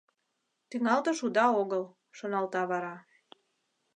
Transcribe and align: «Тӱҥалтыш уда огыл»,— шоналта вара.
«Тӱҥалтыш 0.69 1.19
уда 1.27 1.45
огыл»,— 1.61 1.83
шоналта 2.17 2.61
вара. 2.71 2.95